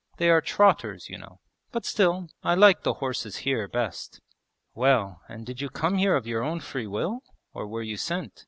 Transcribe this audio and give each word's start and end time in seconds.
They 0.17 0.31
are 0.31 0.41
trotters, 0.41 1.09
you 1.09 1.19
know.... 1.19 1.41
But 1.71 1.85
still, 1.85 2.29
I 2.41 2.55
like 2.55 2.81
the 2.81 2.95
horses 2.95 3.37
here 3.45 3.67
best.' 3.67 4.19
'Well, 4.73 5.21
and 5.29 5.45
did 5.45 5.61
you 5.61 5.69
come 5.69 5.99
here 5.99 6.15
of 6.15 6.25
your 6.25 6.41
own 6.43 6.59
free 6.59 6.87
will, 6.87 7.19
or 7.53 7.67
were 7.67 7.83
you 7.83 7.97
sent?' 7.97 8.39